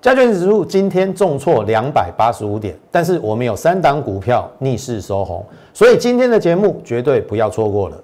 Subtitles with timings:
[0.00, 8.00] 加权指数今天重挫两百八十五点，但是我们有三档股票逆势收红，所以今天的节目绝对不要错过了。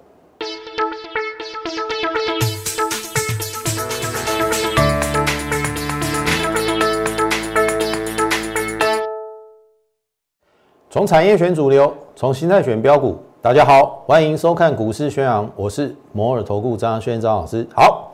[10.91, 13.17] 从产业选主流，从心态选标股。
[13.41, 17.65] 大家好，欢迎收看股市宣扬，我是摩尔投顾张轩张老师。
[17.73, 18.14] 好，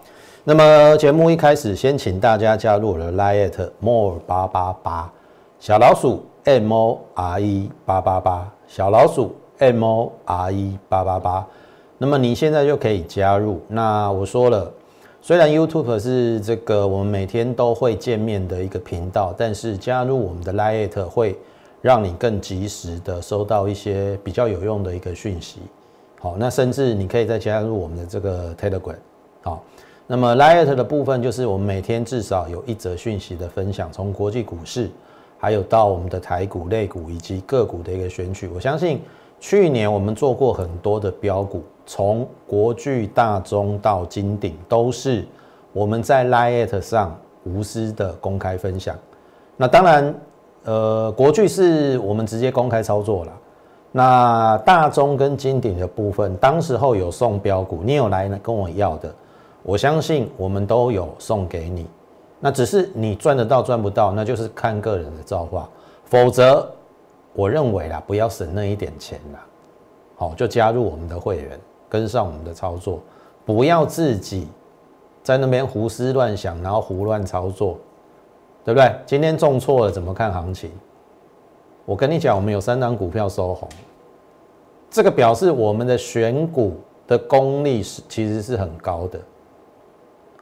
[0.53, 5.13] 那么节目一开始，先请大家加入我的 Lite More 八八八
[5.61, 11.47] 小老鼠 M O R E 八八八小老鼠 M O R E 八八八。
[11.99, 13.61] 那么你现在就可以加入。
[13.69, 14.69] 那我说了，
[15.23, 21.39] 虽然 YouTube 是这个我们每天都会见面的一个频道，但是加入我们的 Lite 会。
[21.81, 25.61] 让你更及时的收到一些比较有用的一个讯息，
[26.19, 28.97] 好，那甚至你可以再加入我们的这个 Telegram，
[29.41, 29.65] 好，
[30.13, 34.91] 那么 Lite 的部分就是我们每天至少有一则讯息的分享，从国际股市，
[35.39, 38.49] 还有到我们的台股、类股以及个股的一个选取。
[38.49, 39.01] 我相信
[39.39, 45.25] 去年我们做过很多的标股，从国巨、大中到金鼎，都是
[45.73, 48.99] 我们在 Lite 上无私的公开分享。
[49.57, 50.13] 那当然。
[50.65, 53.33] 呃，国巨是我们直接公开操作了。
[53.93, 59.11] 那大中跟金鼎的部分，当时候有送标股，你有来呢跟我要的，
[59.63, 61.87] 我相信我们都有送给你。
[62.39, 65.69] 那只是你赚得到赚不到，那就是看个人的造化。
[66.05, 66.69] 否则，
[67.33, 69.47] 我认为啦，不要省那一点钱啦，
[70.17, 73.01] 好，就加入我们的会员，跟上我们的操作，
[73.45, 74.49] 不要自己
[75.23, 77.79] 在那边胡思乱想，然后胡乱操作。
[78.63, 78.95] 对不对？
[79.07, 80.71] 今天中错了，怎么看行情？
[81.87, 83.67] 我跟你讲，我们有三档股票收红，
[84.91, 86.75] 这个表示我们的选股
[87.07, 89.19] 的功力是其实是很高的。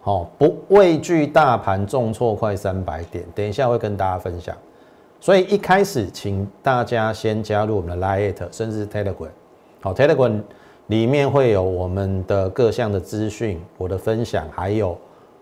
[0.00, 4.56] 好，不畏惧大盘重挫快三百点，等一下会跟大家分享。
[5.20, 9.28] 所以一开始，请大家先加入我们的 Lite，甚至 Telegram。
[9.80, 10.40] 好，Telegram
[10.86, 14.96] 里面会有我们的各项的资讯，我的分享，还有。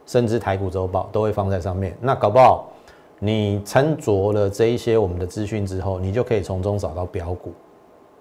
[0.08, 1.92] 甚至台股周报都会放在上面。
[2.00, 2.69] 那搞不好
[3.19, 7.53] 你参着了这一些我们的资讯之后，你就可以从中找到标股。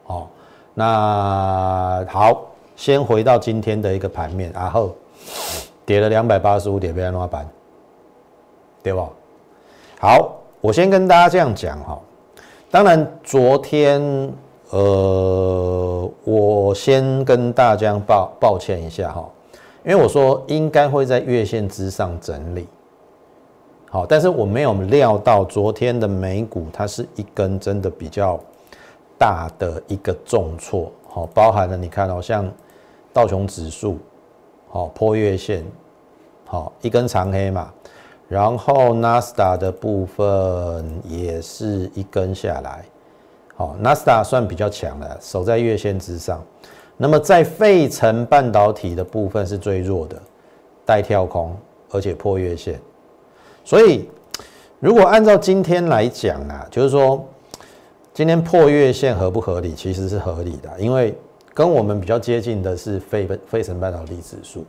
[0.07, 0.27] 哦，
[0.73, 2.41] 那好，
[2.75, 4.95] 先回到今天的一个盘面，然后
[5.85, 7.47] 跌了两百八十五点，被安拉板，
[8.81, 9.09] 对吧？
[9.99, 11.99] 好，我先跟大家这样讲哈。
[12.71, 14.01] 当然，昨天
[14.71, 19.29] 呃，我先跟大家抱抱歉一下哈。
[19.85, 22.67] 因为我说应该会在月线之上整理，
[23.91, 28.39] 好，但是我没有料到昨天的美股它是一根真的比较
[29.15, 32.51] 大的一个重挫，好，包含了你看到像
[33.13, 33.99] 道琼指数，
[34.75, 35.63] 好破月线，
[36.45, 37.71] 好一根长黑嘛，
[38.27, 42.83] 然后纳斯达的部分也是一根下来，
[43.55, 46.43] 好，纳斯达算比较强的，守在月线之上。
[46.97, 50.21] 那么在费城半导体的部分是最弱的，
[50.85, 51.55] 带跳空，
[51.91, 52.77] 而且破月线。
[53.63, 54.09] 所以，
[54.81, 57.25] 如果按照今天来讲啊，就是说
[58.13, 59.73] 今天破月线合不合理？
[59.73, 61.17] 其实是合理的，因为
[61.55, 64.65] 跟我们比较接近的是费费城半导体指数。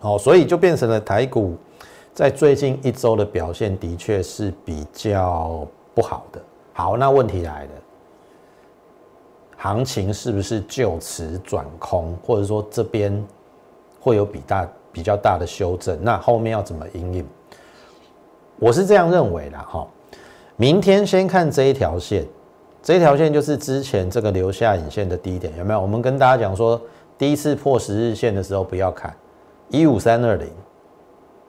[0.00, 1.56] 好，所以就变成了台股
[2.12, 5.64] 在最近一周的表现的确是比较
[5.94, 6.42] 不好的。
[6.72, 7.70] 好，那问题来了。
[9.56, 13.24] 行情是不是就此转空，或者说这边
[14.00, 15.96] 会有比大比较大的修正？
[16.02, 17.26] 那后面要怎么应应？
[18.58, 19.86] 我是这样认为的哈。
[20.56, 22.26] 明天先看这一条线，
[22.82, 25.80] 这条线就是之前这个留下影线的低点，有没有？
[25.80, 26.80] 我们跟大家讲说，
[27.16, 29.14] 第一次破十日线的时候不要看
[29.68, 30.48] 一五三二零。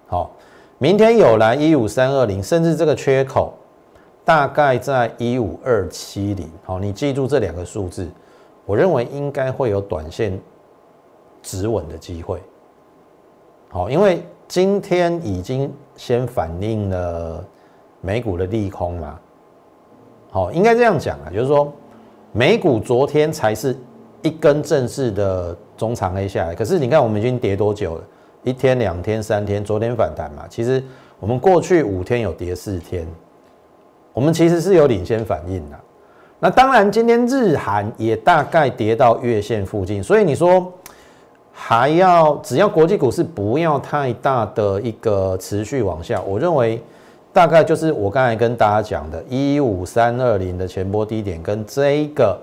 [0.08, 0.32] 好，
[0.78, 3.54] 明天有来一五三二零，甚至这个缺口。
[4.26, 8.08] 大概在一五二七零，好，你记住这两个数字，
[8.66, 10.40] 我认为应该会有短线
[11.42, 12.42] 止稳的机会，
[13.68, 17.44] 好，因为今天已经先反映了
[18.00, 19.20] 美股的利空嘛，
[20.34, 21.72] 好，应该这样讲啊，就是说
[22.32, 23.78] 美股昨天才是
[24.24, 28.04] 一根正式的中长 A 下来，可是你看我们已经跌多久了？
[28.42, 30.84] 一天、两天、三天，昨天反弹嘛，其实
[31.20, 33.08] 我们过去五天有跌四天。
[34.12, 35.78] 我们其实是有领先反应的，
[36.40, 40.74] 那当然今天日韩也大概跌到月线附近，所以你说
[41.52, 46.82] 还要只要国际股市不要太大的一个持续往下，我认为
[47.34, 52.40] 大概就是我刚才跟大家讲的，一五三二零的前波低点跟这一个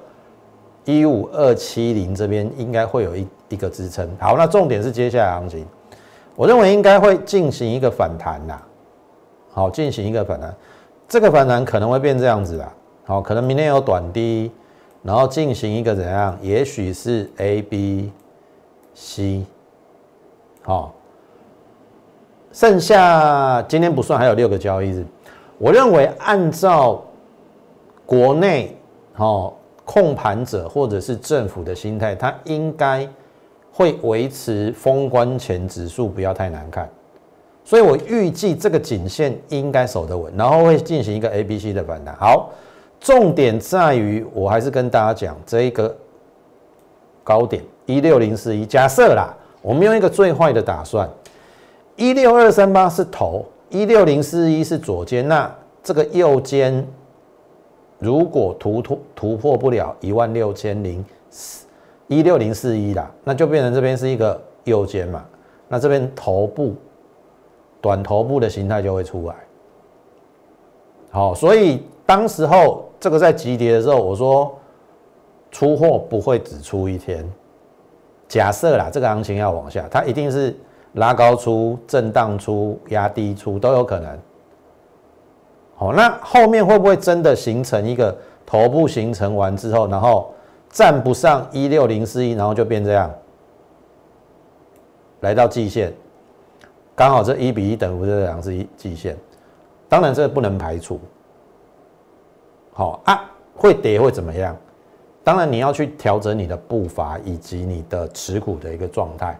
[0.84, 4.08] 一五二七零这边应该会有一一个支撑。
[4.18, 5.64] 好，那重点是接下来行情，
[6.34, 8.60] 我认为应该会进行一个反弹呐。
[9.52, 10.54] 好进行一个反弹，
[11.08, 12.72] 这个反弹可能会变这样子啦，
[13.04, 14.50] 好，可能明天有短低，
[15.02, 16.38] 然后进行一个怎样？
[16.40, 18.12] 也许是 A B
[18.94, 19.44] C，
[20.62, 20.94] 好，
[22.52, 25.04] 剩下今天不算，还有六个交易日，
[25.58, 27.02] 我认为按照
[28.04, 28.76] 国内
[29.16, 29.52] 哦
[29.84, 33.08] 控盘者或者是政府的心态，它应该
[33.72, 36.88] 会维持封关前指数不要太难看。
[37.64, 42.16] 所以我预计这个颈线应该守得稳，然后会进行一个 A、B、C 的反弹。
[42.16, 42.50] 好，
[42.98, 45.94] 重点在于我还是跟大家讲这一个
[47.22, 49.32] 高点一六零四一，假设啦，
[49.62, 51.08] 我们用一个最坏的打算，
[51.96, 56.86] 一六二三八是头，一六零四一是左肩，那这个右肩
[57.98, 61.66] 如果突突突破不了一万六千零四
[62.08, 65.24] 一六零四一啦，那就变成这边是一个右肩嘛，
[65.68, 66.74] 那这边头部。
[67.82, 69.34] 短头部的形态就会出来，
[71.10, 74.54] 好，所以当时候这个在急跌的时候，我说
[75.50, 77.26] 出货不会只出一天，
[78.28, 80.54] 假设啦，这个行情要往下，它一定是
[80.94, 84.18] 拉高出、震荡出、压低出都有可能。
[85.76, 90.34] 好，那后面会不会真的形成一个头部形成完之后，然后
[90.68, 93.10] 站不上一六零四一，然后就变这样，
[95.20, 95.92] 来到季线？
[96.94, 99.16] 刚好这一比一等于这两是一季线，
[99.88, 101.00] 当然这不能排除。
[102.72, 104.56] 好啊，会跌会怎么样？
[105.22, 109.38] 当然你要去调整你的步伐以及你的持股的一个状态。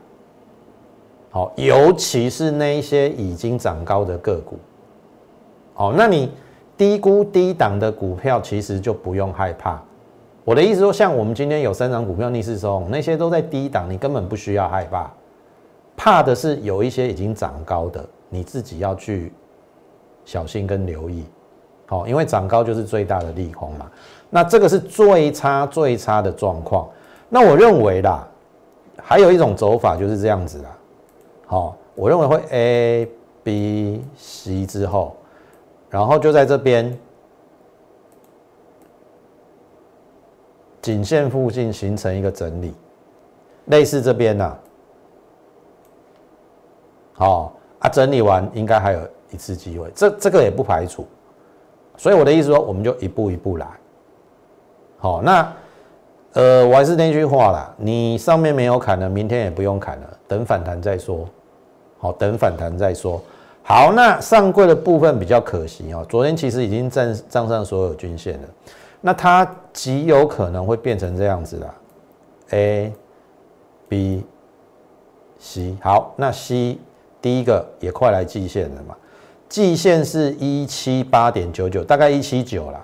[1.30, 4.58] 好，尤其是那一些已经涨高的个股。
[5.74, 6.30] 好，那你
[6.76, 9.80] 低估低档的股票，其实就不用害怕。
[10.44, 15.10] 我的意思说，像我们今天有三张股票逆势收，那些都在低档，你根本不需要害怕。
[15.96, 19.32] 怕的是有一些已经涨高的，你自己要去
[20.24, 21.24] 小心跟留意，
[21.86, 23.88] 好，因为涨高就是最大的利空嘛。
[24.30, 26.88] 那这个是最差最差的状况。
[27.28, 28.26] 那我认为啦，
[28.96, 30.70] 还有一种走法就是这样子啦，
[31.50, 33.08] 好，我认为会 A、
[33.42, 35.16] B、C 之后，
[35.88, 36.96] 然后就在这边
[40.80, 42.72] 颈线附近形成一个整理，
[43.64, 44.58] 类似这边呐。
[47.16, 47.50] 哦
[47.80, 49.00] 啊，整理完应该还有
[49.32, 51.04] 一次机会，这这个也不排除，
[51.96, 53.66] 所以我的意思说，我们就一步一步来。
[54.98, 55.52] 好，那
[56.34, 61.28] 呃，我还是那句话啦，你上面没有砍的，明天也不用砍了，等反弹再说。
[62.00, 63.22] 好，等反弹再说。
[63.62, 68.48] 好，那上柜的部分比较可惜哦，昨天其实已经站站上所有均线了，
[69.00, 71.74] 那它极有可能会变成这样子啦
[72.50, 72.92] a
[73.88, 74.24] B、
[75.38, 75.76] C。
[75.80, 76.78] 好，那 C。
[77.22, 78.96] 第一个也快来季线了嘛，
[79.46, 82.82] 季线是一七八点九九，大概一七九啦。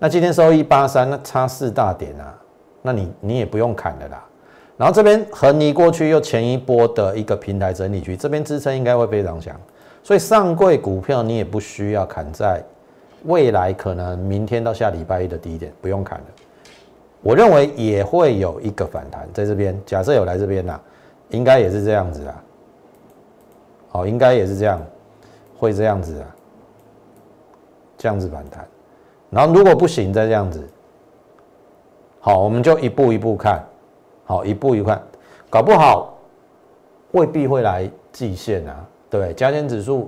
[0.00, 2.34] 那今天收一八三，那差四大点啊，
[2.82, 4.26] 那你你也不用砍的啦。
[4.80, 9.54] 然后这边横移过去又前一波的一个平台整理区，这边支撑应该会非常强，
[10.02, 12.62] 所以上柜股票你也不需要砍在
[13.26, 16.24] 未来可能明天到下礼拜一的低点，不用砍了。
[17.20, 20.80] 我认为也会有一个反弹在这边，假设有来这边呐，
[21.28, 22.42] 应该也是这样子啊。
[23.90, 24.80] 好，应该也是这样，
[25.58, 26.36] 会这样子啊，
[27.98, 28.66] 这样子反弹，
[29.28, 30.66] 然后如果不行再这样子，
[32.18, 33.62] 好，我们就一步一步看，
[34.30, 35.02] 好，一步一步看，
[35.50, 36.14] 搞不好
[37.10, 40.06] 未必会来季线啊，对，加权指数，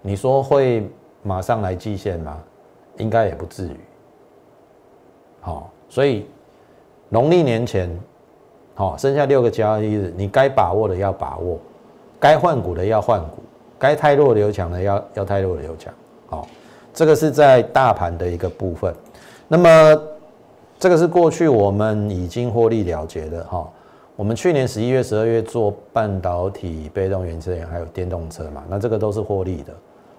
[0.00, 0.84] 你说会
[1.22, 2.42] 马上来季线吗？
[2.96, 3.80] 应该也不至于，
[5.40, 6.26] 好，所以
[7.08, 7.88] 农历年前，
[8.74, 11.56] 好，剩下六个交易日，你该把握的要把握。
[12.18, 13.44] 该换股的要换股，
[13.78, 15.94] 该太弱留强的要要太弱留强。
[16.26, 16.48] 好，
[16.92, 18.92] 这个是在大盘的一个部分。
[19.46, 20.02] 那么
[20.82, 23.70] 这个是过去我们已经获利了结的哈。
[24.16, 29.72] 我们去年十一月、十二月做半导体、被动元件还有电动车嘛，那这个都是获利的。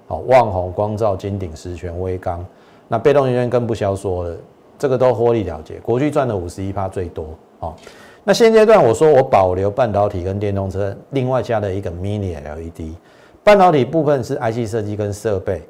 [0.08, 2.46] 好，旺宏、光照、金鼎、石泉、威刚，
[2.88, 4.38] 那被动元件更不消说了，
[4.80, 5.82] 这个都获利了结。
[5.82, 7.26] 国巨赚的五十一趴最多。
[7.60, 7.76] 好。
[8.24, 12.94] 那现阶段我说我保留半导体跟电动车，另外加了一个 mini LED。
[13.44, 15.62] 半导体部分是 IC 设计跟设备，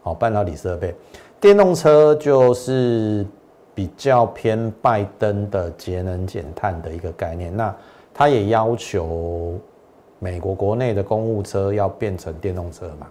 [0.00, 0.94] 好，半导体设备。
[1.38, 3.26] 电动车就是
[3.80, 7.56] 比较偏拜登的节能减碳的一个概念。
[7.56, 7.74] 那
[8.12, 9.58] 他也要求
[10.18, 13.06] 美国国内的公务车要变成电动车嘛。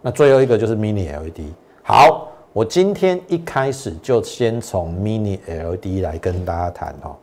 [0.00, 1.46] 那最后一个就是 mini LED。
[1.82, 7.16] 好，我今天一开始就先从 mini LED 来跟大家谈哦。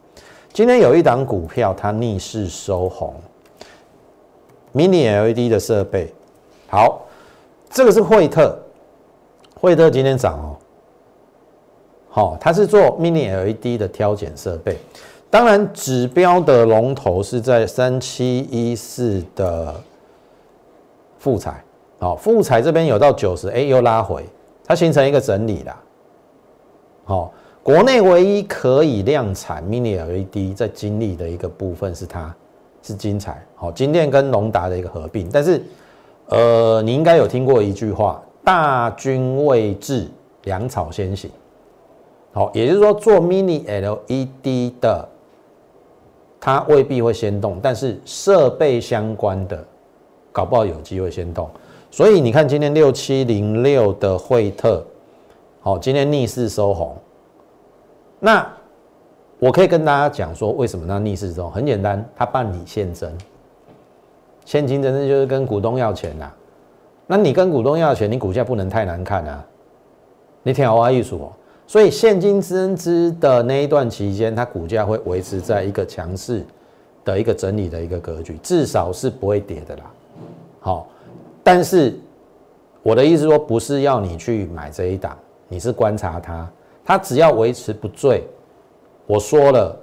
[0.52, 3.16] 今天有一档股票，它逆势收红
[4.76, 6.14] ，Mini LED 的设备。
[6.68, 7.06] 好，
[7.70, 8.60] 这个是惠特，
[9.62, 10.58] 惠特今天涨哦。
[12.14, 14.78] 好，它是做 Mini LED 的挑拣设备，
[15.30, 19.74] 当然指标的龙头是在三七一四的
[21.18, 21.64] 富彩，
[22.00, 24.26] 好，富彩这边有到九十，哎，又拉回，
[24.66, 25.82] 它形成一个整理啦。
[27.06, 27.32] 好，
[27.64, 32.36] 国内唯一可以量产 Mini LED 在经历的一个部分是它，
[32.84, 35.64] 是金彩，好，金店跟龙达的一个合并，但是，
[36.26, 40.10] 呃，你应该有听过一句话，大军未至，
[40.44, 41.32] 粮草先行。
[42.34, 45.08] 好，也就是说，做 Mini LED 的，
[46.40, 49.62] 它未必会先动，但是设备相关的，
[50.32, 51.50] 搞不好有机会先动。
[51.90, 54.82] 所以你看，今天六七零六的惠特，
[55.60, 56.96] 好，今天逆势收红。
[58.18, 58.50] 那
[59.40, 61.50] 我可以跟大家讲说，为什么它逆势收？
[61.50, 63.12] 很简单，它办理现增，
[64.46, 66.32] 现金真正就是跟股东要钱呐。
[67.08, 69.46] 那你跟股东要钱，你股价不能太难看啊。
[70.44, 71.30] 你听好话意思哦。
[71.72, 76.46] 所以现金增资的那一段期间，它股价会维持在一个强势
[77.06, 79.84] 的一个整理的一个格局，至少是不会跌的啦。
[80.60, 80.90] 好，
[81.42, 81.98] 但是
[82.84, 86.52] 我的意思说，不是要你去买这一档，你是观察它，
[86.84, 88.22] 它只要维持不坠。
[89.08, 89.74] 我说了，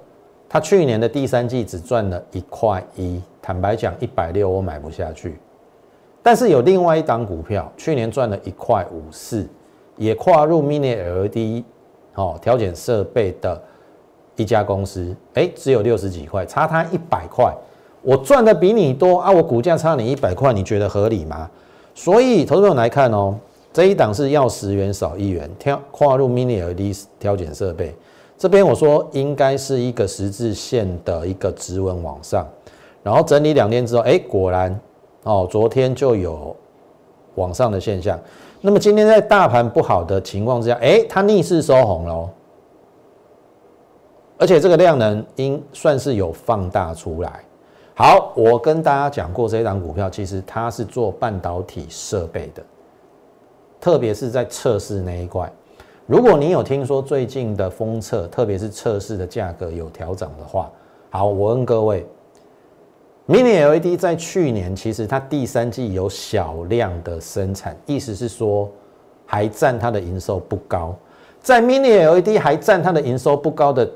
[0.46, 5.38] 它去年的第三季只赚了一块一，坦白讲，一百六我买不下去。
[6.22, 9.48] 但是有另外一档股票，去年赚了一块五四，
[9.96, 11.64] 也跨入 Mini LED。
[12.18, 13.62] 哦，调检设备的
[14.34, 17.54] 一家公司，哎，只有六十几块，差它一百块，
[18.02, 19.30] 我赚的比你多啊！
[19.30, 21.48] 我股价差你一百块，你觉得合理吗？
[21.94, 23.36] 所以，投资者来看哦，
[23.72, 27.94] 这一档是要十元少一元，跳跨入 Mini LED 调检设备，
[28.36, 32.44] 这边我说应该是一个十字线的一个直纹往上，
[33.04, 34.80] 然后整理两天之后，哎，果然
[35.22, 36.56] 哦，昨天就有
[37.36, 38.18] 往上的现象。
[38.60, 42.28] 那么今天在大盘不好的情况之下，哎，它逆势收红了，
[44.36, 47.44] 而且这个量能应算是有放大出来。
[47.94, 52.62] 好，我跟大家讲过，这一档股票其实它是做半导体设备的，
[53.80, 55.50] 特别是在测试那一块。
[56.06, 60.70] 如果你有听说最近的封测，特别是测试的价格有调整的话，
[61.10, 62.06] 好，我问各位。
[63.28, 68.66] Mini LED 在去年其实它第三季有小量的生产，意思是说
[69.26, 70.96] 还占它的营收不高。
[71.38, 73.86] 在 Mini LED 还占它的营收不高的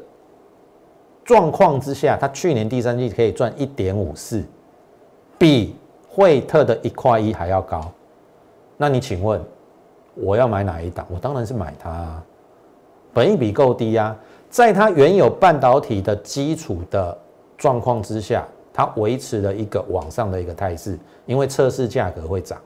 [1.25, 4.45] 状况之下，它去年第三季可以赚一点五四，
[5.39, 7.91] 比惠特的一块一还要高。
[8.77, 9.43] 那你请问
[10.15, 11.07] 我要买哪一档？
[11.11, 12.23] 我当然是买它，啊
[13.15, 14.15] 本益比够低啊，
[14.51, 17.17] 在它原有半导体的基础的
[17.57, 18.47] 状况之下。
[18.73, 22.59] 它维持了一个往上的一个态势，因为测试价格会涨。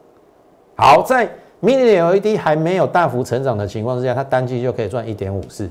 [0.76, 1.28] 好，在
[1.62, 5.68] Mini LED 还没有大幅成长的情况之下，它单季就可以赚一点五四。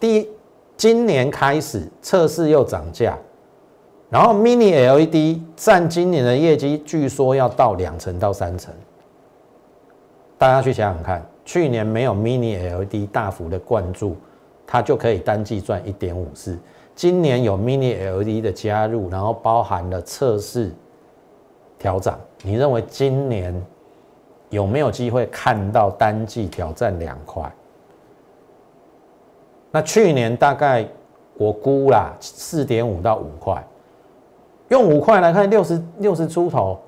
[0.00, 0.28] 第一，
[0.76, 3.16] 今年开始测试又涨价，
[4.08, 8.72] 然后 Mini LED 占今年的业绩据说要到两成到三成。
[10.38, 14.16] 大家去想想看，去年没有 Mini LED 大幅的灌注，
[14.66, 16.56] 它就可以单季赚一点五四。
[16.98, 20.68] 今年有 Mini LED 的加入，然后包含了测试
[21.78, 22.12] 调整。
[22.42, 23.54] 你认为今年
[24.50, 27.48] 有没有机会看到单季挑战两块？
[29.70, 30.84] 那去年大概
[31.34, 33.64] 我估啦，四点五到五块。
[34.66, 36.80] 用五块来看，六十六十出头，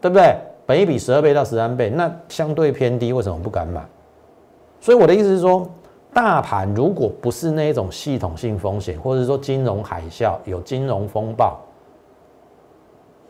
[0.00, 0.34] 对不对？
[0.64, 3.84] 本一比十二倍到十三倍，那相对偏低，为什么不敢买？
[4.80, 5.68] 所以我的意思是说。
[6.12, 11.58] 大盘如果不是那种系统性风险，或者说金融海啸有金融风暴，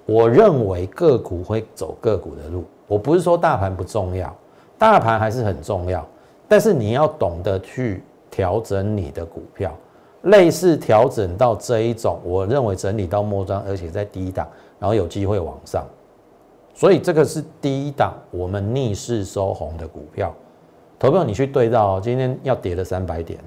[0.06, 2.64] 我认为个股会走个股的路。
[2.86, 4.34] 我不是说大盘不重要，
[4.78, 6.04] 大盘还是很重要，
[6.48, 9.72] 但是你要懂得去调整你的股票，
[10.22, 15.84] 类似调整到这一种，我认为整理到末端，而且在低档，然后有机会往上，
[16.74, 20.34] 所以这个是低档我们逆势收红的股票。
[21.00, 23.40] 投票你去对照，今天要跌了三百点，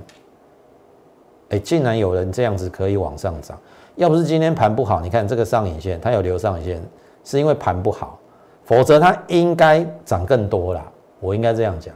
[1.50, 3.56] 哎，竟然有人这样子可以往上涨。
[3.96, 6.84] 要不是今天盘不好，你看这个上影线，它有留上影线，
[7.24, 8.18] 是因为盘不好，
[8.64, 10.84] 否则它应该涨更多啦。
[11.20, 11.94] 我应该这样讲。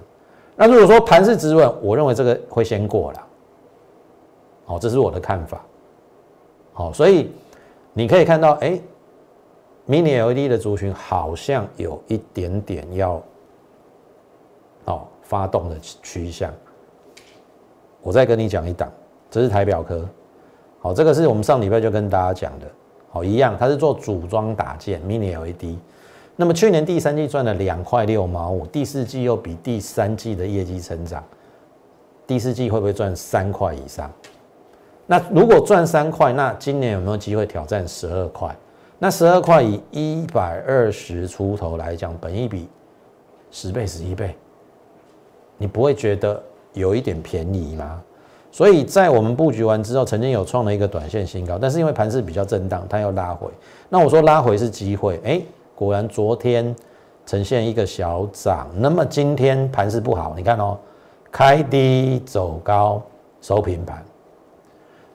[0.56, 3.28] 那如果说盘是直稳，我认为这个会先过了。
[4.66, 5.60] 好，这是我的看法。
[6.72, 7.32] 好，所以
[7.94, 8.80] 你可以看到，哎
[9.88, 13.20] ，mini LED 的族群好像有一点点要，
[14.86, 15.08] 哦。
[15.28, 16.54] 发动的趋向，
[18.02, 18.90] 我再跟你讲一档，
[19.30, 20.08] 这是台表科，
[20.80, 22.68] 好，这个是我们上礼拜就跟大家讲的，
[23.10, 25.78] 好，一样，它是做组装打件，mini LED，
[26.38, 31.22] 那么去年第三季赚了两块六毛五，第四季又比第三季的业绩成长，
[32.26, 34.10] 第四季会不会赚三块以上？
[35.06, 38.56] 那如果赚三块，那今年有没有机会挑战十二块？
[39.00, 42.68] 那十二块以一百二十出头来讲，本一比
[43.52, 44.36] 十倍、十一倍，
[45.58, 46.42] 你不会觉得
[46.74, 48.02] 有一点便宜吗？
[48.52, 53.50] 所以在我们布局完之后，曾经有创了一个短线新高，但是因为盘势比较震荡，它又拉回。
[53.90, 55.42] 那我说拉回是机会，哎。
[55.76, 56.76] 果然，昨天
[57.24, 60.76] 呈现一个小涨，那么今天盘势不好，你看哦，
[61.32, 63.00] 开低走高
[63.42, 64.04] 收平盘，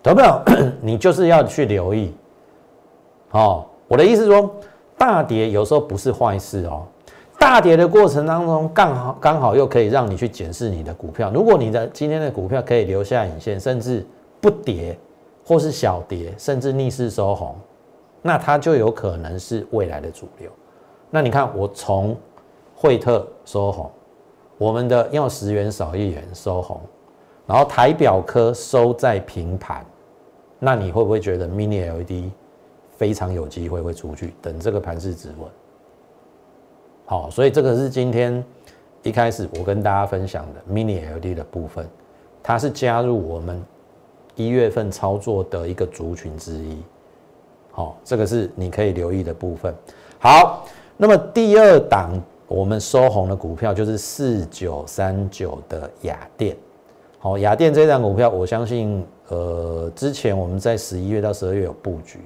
[0.05, 0.41] 投票？
[0.81, 2.15] 你就是要去留意。
[3.33, 4.55] 哦，我的意思说，
[4.97, 6.87] 大跌有时候不是坏事哦。
[7.43, 11.29] 大跌的过程当中，刚好刚好又可以让你去检视你的股票。
[11.35, 14.07] 如果你的今天的股票可以留下影线，甚至
[14.41, 14.97] 不跌，
[15.45, 17.57] 或是小跌，甚至逆势收红。
[18.23, 20.49] 那它就有可能是未来的主流。
[21.11, 22.17] 那你看，我从
[22.77, 23.91] 惠特收红，
[24.57, 26.81] 我们的要十元少一元收红，
[27.45, 29.85] 然后台表科收在平盘。
[30.61, 32.31] 那你会不会觉得 Mini LED
[32.97, 34.33] 非常有机会会出去？
[34.41, 35.49] 等这个盘势止稳。
[37.05, 38.43] 好，所以这个是今天
[39.03, 41.87] 一开始我跟大家分享的 Mini L D 的部分，
[42.43, 43.63] 它是加入我们
[44.35, 46.79] 一月份操作的一个族群之一。
[47.71, 49.75] 好，这个是你可以留意的部分。
[50.19, 50.65] 好，
[50.97, 52.13] 那么第二档
[52.47, 56.57] 我们收红的股票就是四九三九的雅电。
[57.19, 62.21] 好，雅电这档股票，我相信，呃，之前我们在十一月到十二月有布局，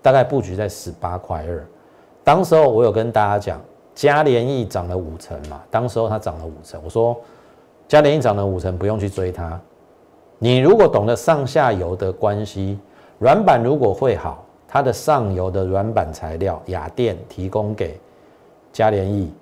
[0.00, 1.66] 大概布局在十八块二。
[2.24, 3.60] 当时候我有跟大家讲，
[3.98, 7.20] 嘉联益涨了五成嘛，当时候它涨了五成，我说
[7.88, 9.60] 嘉联益涨了五成，不用去追它。
[10.38, 12.78] 你如果懂得上下游的关系，
[13.18, 14.44] 软板如果会好。
[14.68, 17.98] 它的上游的软板材料雅电提供给
[18.72, 19.32] 嘉联益，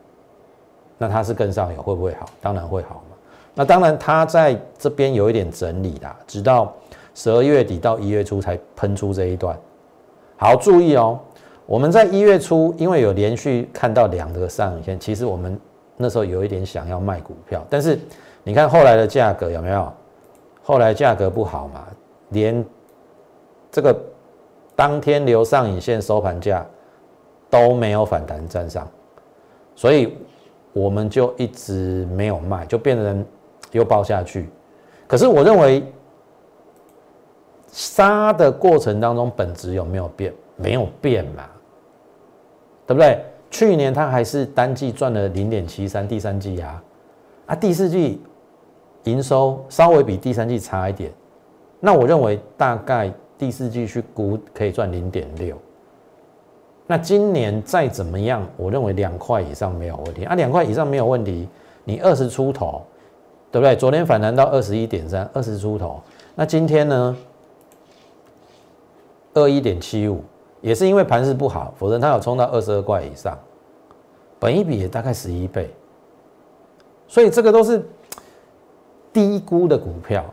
[0.97, 2.27] 那它是更上游会不会好？
[2.41, 3.17] 当然会好嘛。
[3.55, 6.73] 那当然它在这边有一点整理啦，直到
[7.15, 9.55] 十二月底到一月初才喷出这一段。
[10.39, 11.21] 好，注意哦，
[11.67, 15.59] 我们在一月初因为有连续看到两个上影线，其实我们
[15.97, 17.99] 那时候有一点想要卖股票，但是
[18.43, 19.93] 你看后来的价格有没有？
[20.63, 21.87] 后来价格不好嘛，
[22.31, 22.65] 连
[23.71, 23.95] 这个。
[24.79, 26.63] 当天留上影线收盘价
[27.49, 28.87] 都没有反弹站上，
[29.75, 30.19] 所以
[30.75, 33.25] 我们就一直没有卖，就变成
[33.73, 34.51] 又爆下去。
[35.07, 35.83] 可是我认为
[37.73, 40.31] 杀的过程当中本质有没有变？
[40.57, 41.49] 没有变嘛，
[42.87, 43.19] 对不对？
[43.51, 46.83] 去年它还是单季赚了零点七三，第三季啊
[47.47, 48.21] 啊第四季
[49.05, 51.13] 营收稍微比第三季差一点，
[51.81, 53.13] 那我认为大概。
[53.39, 55.55] 第四季去估可以赚零点六，
[56.87, 61.47] 那今年再怎么样，我认为两块以上没有问题啊，两块以上没有问题，
[61.85, 62.83] 你二十出头，
[63.53, 63.77] 对不对？
[63.77, 66.01] 昨天反弹到二十一点三，二十出头，
[66.35, 67.15] 那今天呢？
[69.35, 70.25] 二一点七五，
[70.67, 73.39] 也是因为盘势不好，否则它有冲到二十二块以上，
[74.41, 75.71] 本一比也大概十一倍，
[77.07, 77.89] 所以这个都是
[79.13, 80.25] 低估的股票。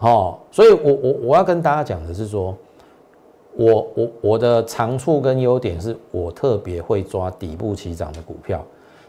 [0.00, 2.56] 哦，所以，我我我要跟大家讲的是说，
[3.54, 8.60] 我我我的长处跟优点是我特别会抓底部起涨的股票，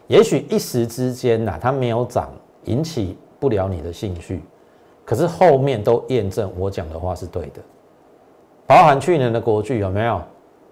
[0.06, 2.32] 也许一时之间呐，它没有涨，
[2.66, 4.44] 引起不了你的兴趣，
[5.04, 7.60] 可是后面都验证我讲的话是对的，
[8.66, 10.20] 包含去年的国巨有没有？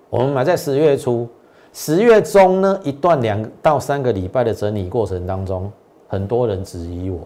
[0.08, 1.28] 我们买在十月初，
[1.72, 5.70] 十月中呢一段两到三个礼拜的整理过程当中，
[6.08, 7.20] 很多人质疑我，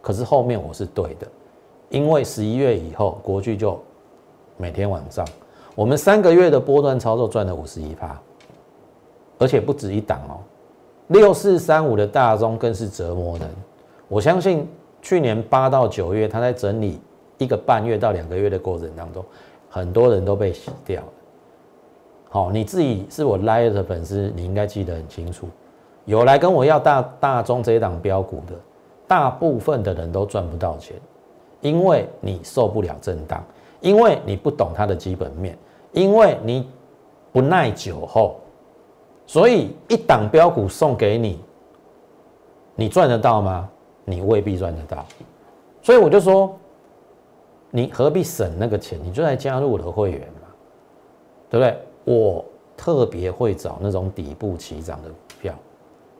[0.00, 1.26] 可是后面我是对的。
[1.90, 3.80] 因为十一月以后，国巨就
[4.56, 5.26] 每天晚上，
[5.74, 8.20] 我们三个月的波段操作赚了五十一趴，
[9.38, 10.40] 而且不止一档哦，
[11.06, 13.48] 六四三五的大中更是折磨人。
[14.06, 14.68] 我相信
[15.00, 17.00] 去年八到九月，他在整理
[17.38, 19.24] 一个半月到两个月的过程当中，
[19.68, 21.08] 很多人都被洗掉了。
[22.30, 25.48] 好，你自己是我 Live 的粉丝，你应该记得很清楚，
[26.04, 28.54] 有来跟我要大大中这一档标股的，
[29.06, 30.96] 大部分的人都赚不到钱。
[31.60, 33.42] 因为你受不了震荡，
[33.80, 35.58] 因为你不懂它的基本面，
[35.90, 36.68] 因为你
[37.32, 38.36] 不耐久候，
[39.26, 41.40] 所以一档标股送给你，
[42.76, 43.68] 你赚得到吗？
[44.04, 45.04] 你未必赚得到。
[45.82, 46.56] 所以我就说，
[47.70, 48.98] 你何必省那个钱？
[49.02, 50.48] 你就来加入我的会员嘛，
[51.50, 51.78] 对不对？
[52.04, 52.44] 我
[52.76, 55.54] 特别会找那种底部起涨的股票，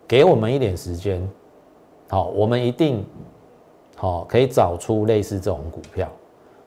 [0.06, 1.26] 给我们一点时间，
[2.08, 3.04] 好，我们一定。
[4.00, 6.08] 好，可以找出类似这种股票，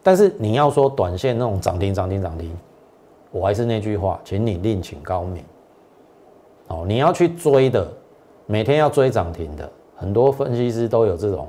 [0.04, 2.54] 但是你要说短线那种涨停涨停涨停，
[3.32, 5.42] 我还是那句话，请你另请高明。
[6.68, 7.88] 哦，你要去追的，
[8.48, 11.48] 每天要追涨停的，很多分析师都有这种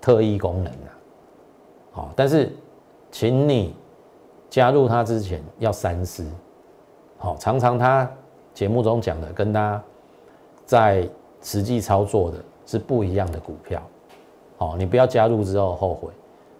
[0.00, 0.72] 特异功能。
[1.98, 2.52] 好，但是
[3.10, 3.74] 请你
[4.48, 6.24] 加入他之前要三思。
[7.16, 8.08] 好，常常他
[8.54, 9.82] 节目中讲的，跟他
[10.64, 11.08] 在
[11.42, 13.82] 实际操作的是不一样的股票。
[14.58, 16.12] 好，你不要加入之后后悔。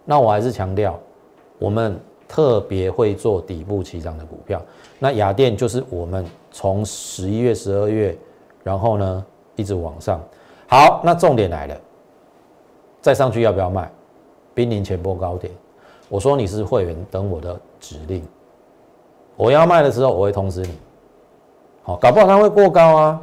[0.05, 0.99] 那我还是强调，
[1.61, 1.97] 我们
[2.27, 4.61] 特别会做底部起涨的股票。
[4.99, 8.19] 那雅电就是我们从十一月、十二月，
[8.65, 9.25] 然后呢
[9.55, 10.21] 一直往上。
[10.67, 11.81] 好，那重点来了，
[13.01, 13.89] 再上去要不要卖？
[14.59, 15.53] 濒临前波高点，
[16.09, 18.21] 我说你是会员，等我的指令。
[19.37, 20.77] 我要卖的时候，我会通知你。
[21.85, 23.21] 好，搞不好它会过高啊，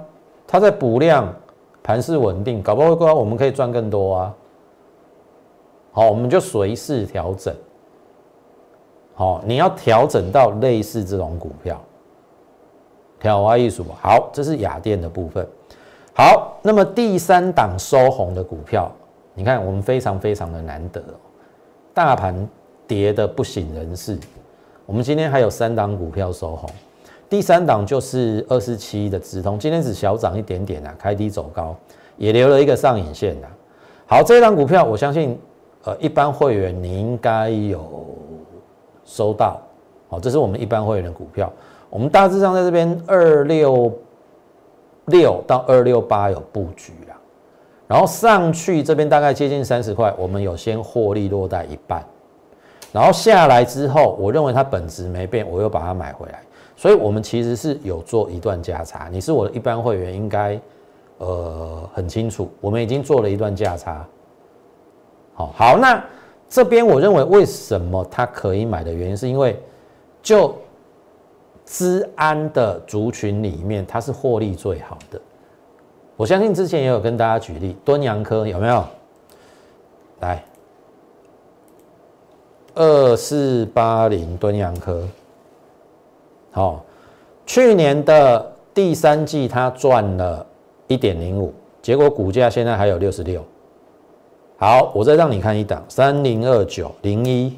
[0.47, 1.27] 它在补量，
[1.83, 4.33] 盘势稳定，搞不好过高，我们可以赚更多啊。
[5.91, 7.53] 好，我们就随势调整。
[9.13, 11.77] 好，你要调整到类似这种股票，
[13.19, 13.83] 调花艺术。
[14.01, 15.45] 好，这是雅电的部分。
[16.13, 18.89] 好，那么第三档收红的股票，
[19.33, 21.03] 你看我们非常非常的难得，
[21.95, 22.35] 大盘
[22.85, 24.19] 跌的不省人事。
[24.85, 26.69] 我们今天还有三档股票收红，
[27.29, 31.73] 第三档就是二四七的直通，今天只小涨一点点啊，开低走高，
[32.17, 33.47] 也留了一个上影线的。
[34.05, 35.39] 好，这档股票我相信。
[35.85, 38.07] 呃，一般会员你应该有
[39.05, 39.61] 收到，
[40.09, 41.53] 好，这是我们一般会员的股票。
[41.91, 43.93] 我们大致上在这边二六
[45.05, 46.91] 六到二六八有布局，
[47.87, 52.03] 然后上去这边大概接近三十块，我们有先获利落袋一半，
[52.91, 56.41] 然后下来之后，我认为它本质没变，我又把它买回来，
[56.75, 59.07] 所以我们其实是有做一段价差。
[59.11, 60.59] 你是我的一般会员，应该
[61.19, 64.03] 呃很清楚，我们已经做了一段价差。
[65.35, 66.03] 好好，那
[66.49, 69.61] 这边我认为为什么它可以买的原因，是因为
[70.23, 70.55] 就
[71.65, 75.21] 资安的族群里面，它是获利最好的。
[76.17, 78.85] 我相信之前也有跟大家举例，敦阳科有没有？
[80.21, 80.43] 来，
[82.73, 85.05] 二四八零敦阳科，
[86.51, 86.85] 好，
[87.45, 90.45] 去年的第三季它赚了
[90.87, 93.43] 一点零五，结果股价现在还有六十六。
[94.57, 97.53] 好，我再让你看一档三零二九零一，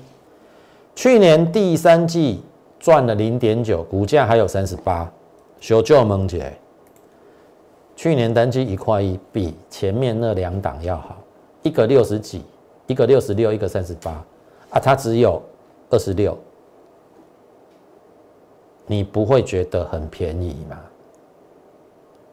[0.95, 2.41] 去年第三季
[2.79, 5.07] 赚了零点九，股价还有三十八，
[5.59, 6.51] 小舅萌姐，
[7.97, 11.17] 去年单机一块一，比前面那两档要好，
[11.63, 12.43] 一个六十几，
[12.85, 14.11] 一个六十六，一个三十八，
[14.69, 15.41] 啊，它只有
[15.89, 16.37] 二十六，
[18.85, 20.79] 你不会觉得很便宜吗？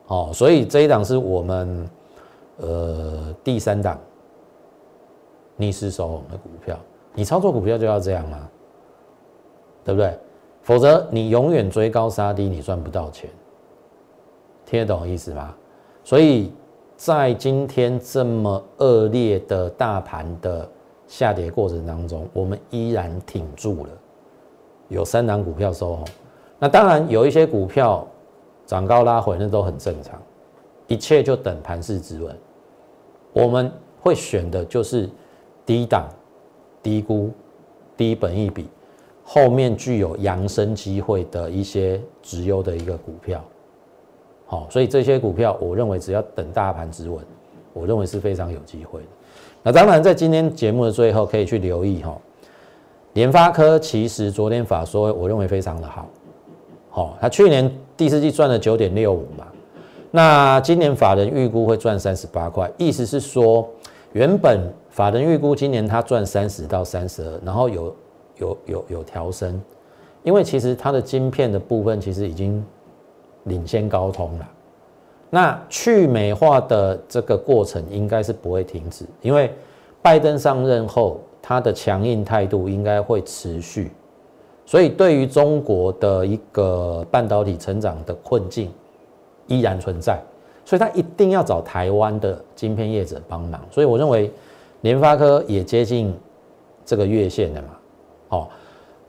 [0.08, 1.90] 哦，所以这一档是我们
[2.58, 3.98] 呃第三档。
[5.56, 6.76] 逆势收红的股票，
[7.14, 8.48] 你操作股票就要这样吗？
[9.84, 10.18] 对不对？
[10.62, 13.30] 否则你永远追高杀低，你赚不到钱。
[14.66, 15.54] 听得懂意思吗？
[16.02, 16.52] 所以
[16.96, 20.68] 在今天这么恶劣的大盘的
[21.06, 23.90] 下跌过程当中，我们依然挺住了，
[24.88, 26.06] 有三档股票收红。
[26.58, 28.06] 那当然有一些股票
[28.66, 30.20] 涨高拉回，那都很正常。
[30.86, 32.36] 一切就等盘势之稳。
[33.32, 35.08] 我们会选的就是。
[35.66, 36.06] 低档、
[36.82, 37.30] 低估、
[37.96, 38.68] 低本益比，
[39.24, 43.42] 后面具有扬升机会的一些直优的一个股票，
[44.54, 47.18] 好，所以这些股票，我认为只要等大盘止稳，
[47.72, 49.06] 我认为是非常有机会的。
[49.64, 52.16] 那当然，在今天节目的最后，可以去留意哈，
[53.14, 56.06] 联发科其实昨天法说，我认为非常的好，
[56.88, 59.44] 好，它去年第四季赚了九点六五嘛，
[60.12, 63.68] 那今年法人预估会赚三十八块，意思是说。
[64.12, 67.96] 原本法人预估今年它赚三十到三十二，然后有
[68.36, 69.60] 有有有调升，
[70.22, 72.64] 因为其实它的晶片的部分其实已经
[73.44, 74.48] 领先高通了。
[75.30, 79.52] 那去美化的这个过程应该是不会停止，因为
[80.00, 83.90] 拜登上任后，他的强硬态度应该会持续，
[84.64, 88.70] 所以对于中国的一个半导体成长的困境
[89.46, 90.20] 依然存在。
[90.66, 94.32] 所以他一定要找台湾的晶片业者帮忙，所以我认为
[94.80, 96.14] 联发科也接近
[96.86, 97.68] 这个月线的嘛。
[98.30, 98.48] 哦，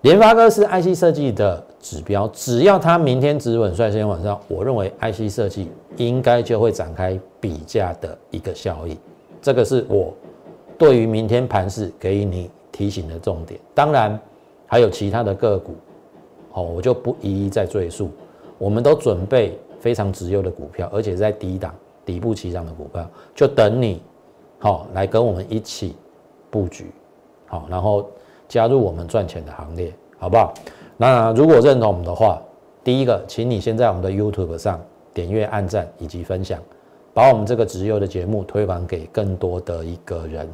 [0.05, 8.95] 联发科是 IC 设计的指标，只要它明天止稳率先往上，我认为 IC 设计应该就会展开比价的一个效应。
[9.41, 10.13] 这个是我
[10.77, 13.59] 对于明天盘势给予你提醒的重点。
[13.73, 14.19] 当然
[14.67, 15.73] 还有其他的个股，
[16.51, 18.11] 好，我就不一一再赘述。
[18.59, 19.57] 我们都准备。
[19.77, 21.71] 非常直优的股票，而且在低档
[22.03, 24.01] 底部起涨的股票，就等你，
[24.57, 25.95] 好来跟我们一起
[26.49, 26.89] 布局，
[27.45, 28.09] 好，然后
[28.47, 30.53] 加入我们赚钱的行列，好不好？
[30.97, 32.41] 那如果认同我们的话，
[32.83, 34.79] 第一个，请你先在我们的 YouTube 上
[35.13, 36.59] 点阅、按赞以及分享，
[37.13, 40.49] 把我们这个直优的节目推广给更多的一个人。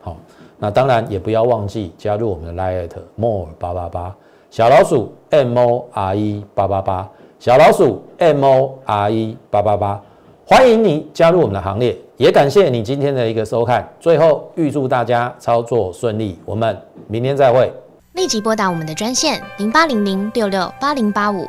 [0.00, 0.16] 好，
[0.58, 4.16] 那当然也不要忘记加入我们的 Lite More 八八八
[4.50, 10.02] 小老鼠 M O R E 八八八小老鼠 M O R E 八八八，
[10.48, 13.84] 欢迎你加入我们的行列，也感谢你今天的一个收看。
[13.98, 17.68] 最后预祝大家操作顺利，我们明天再会。
[18.12, 21.48] 立即拨打我们的专线零八零零六六八零八五